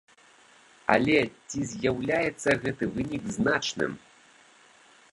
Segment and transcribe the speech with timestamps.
[0.93, 1.17] Але
[1.49, 3.91] ці з'яўляецца гэты вынік значным?